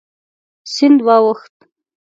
سیند 0.73 0.99
واوښت. 1.05 1.55